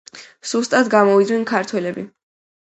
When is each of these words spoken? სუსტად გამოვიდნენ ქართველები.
სუსტად 0.51 0.89
გამოვიდნენ 0.93 1.45
ქართველები. 1.53 2.07